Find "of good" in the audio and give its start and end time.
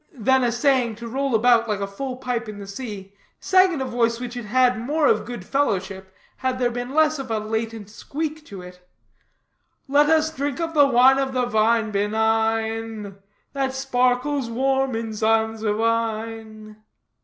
5.05-5.45